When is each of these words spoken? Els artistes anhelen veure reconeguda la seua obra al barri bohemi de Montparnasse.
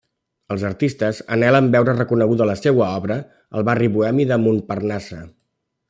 Els 0.53 0.63
artistes 0.69 1.19
anhelen 1.35 1.67
veure 1.75 1.95
reconeguda 1.99 2.47
la 2.53 2.57
seua 2.63 2.89
obra 3.03 3.19
al 3.59 3.69
barri 3.71 3.91
bohemi 3.99 4.27
de 4.33 4.41
Montparnasse. 4.47 5.23